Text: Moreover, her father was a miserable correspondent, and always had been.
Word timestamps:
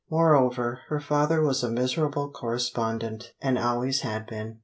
Moreover, 0.09 0.79
her 0.87 0.99
father 0.99 1.43
was 1.43 1.61
a 1.61 1.69
miserable 1.69 2.27
correspondent, 2.31 3.33
and 3.39 3.59
always 3.59 4.01
had 4.01 4.25
been. 4.25 4.57